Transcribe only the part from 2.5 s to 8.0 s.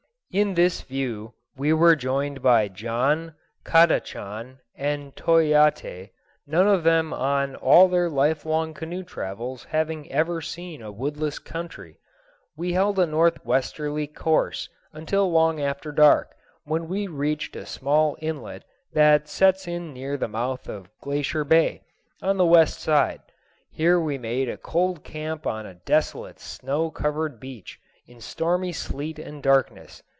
John, Kadachan, and Toyatte, none of them on all